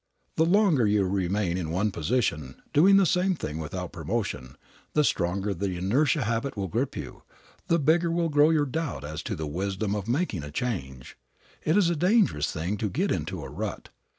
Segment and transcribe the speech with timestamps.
[0.35, 4.55] The longer you remain in one position, doing the same thing without promotion,
[4.93, 7.21] the stronger the inertia habit will grip you,
[7.67, 11.19] the bigger will grow your doubt as to the wisdom of making a change.
[11.61, 13.89] It is a dangerous thing to get into a rut.